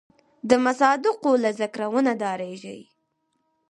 [0.49, 2.79] د مصادقو له ذکره ونه ډارېږي.